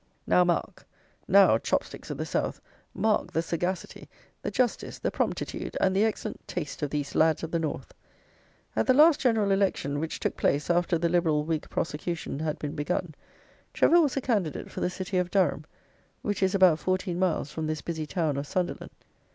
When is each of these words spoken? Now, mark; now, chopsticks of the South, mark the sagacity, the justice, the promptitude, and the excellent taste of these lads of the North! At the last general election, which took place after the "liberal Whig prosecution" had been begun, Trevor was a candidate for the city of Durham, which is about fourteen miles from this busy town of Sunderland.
Now, 0.25 0.43
mark; 0.43 0.87
now, 1.27 1.59
chopsticks 1.59 2.09
of 2.09 2.17
the 2.17 2.25
South, 2.25 2.59
mark 2.95 3.31
the 3.31 3.43
sagacity, 3.43 4.09
the 4.41 4.49
justice, 4.49 4.97
the 4.97 5.11
promptitude, 5.11 5.77
and 5.79 5.95
the 5.95 6.03
excellent 6.05 6.47
taste 6.47 6.81
of 6.81 6.89
these 6.89 7.13
lads 7.13 7.43
of 7.43 7.51
the 7.51 7.59
North! 7.59 7.93
At 8.75 8.87
the 8.87 8.95
last 8.95 9.19
general 9.19 9.51
election, 9.51 9.99
which 9.99 10.19
took 10.19 10.35
place 10.35 10.71
after 10.71 10.97
the 10.97 11.07
"liberal 11.07 11.43
Whig 11.45 11.69
prosecution" 11.69 12.39
had 12.39 12.57
been 12.57 12.73
begun, 12.73 13.13
Trevor 13.75 14.01
was 14.01 14.17
a 14.17 14.21
candidate 14.21 14.71
for 14.71 14.81
the 14.81 14.89
city 14.89 15.19
of 15.19 15.29
Durham, 15.29 15.65
which 16.23 16.41
is 16.41 16.55
about 16.55 16.79
fourteen 16.79 17.19
miles 17.19 17.51
from 17.51 17.67
this 17.67 17.83
busy 17.83 18.07
town 18.07 18.37
of 18.37 18.47
Sunderland. 18.47 18.89